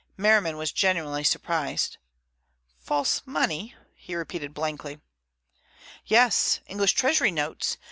Merriman 0.17 0.57
was 0.57 0.71
genuinely 0.71 1.23
surprised. 1.23 1.99
"False 2.79 3.21
money?" 3.23 3.75
he 3.93 4.15
repeated 4.15 4.51
blankly. 4.51 4.99
"Yes; 6.07 6.59
English 6.65 6.93
Treasury 6.93 7.29
notes. 7.29 7.77